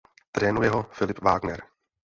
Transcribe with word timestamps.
Trénuje 0.31 0.69
ho 0.71 0.89
Philipp 0.91 1.21
Wagner. 1.23 1.63